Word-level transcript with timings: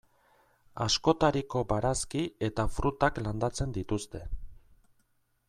Askotariko 0.85 1.61
barazki 1.73 2.23
eta 2.49 2.67
frutak 2.79 3.21
landatzen 3.27 3.77
dituzte. 3.79 4.25